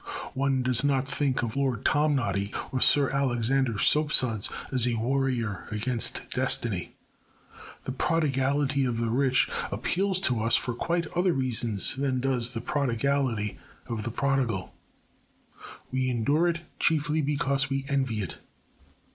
[0.33, 6.23] One does not think of Lord Tomnoddy or Sir Alexander Soapsuds as a warrior against
[6.31, 6.95] destiny.
[7.83, 12.61] The prodigality of the rich appeals to us for quite other reasons than does the
[12.61, 14.73] prodigality of the prodigal.
[15.91, 18.39] We endure it chiefly because we envy it.